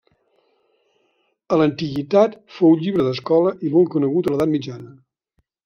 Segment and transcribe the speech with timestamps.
[1.53, 4.99] A l'antiguitat fou llibre d'escola i molt conegut a l'Edat Mitjana.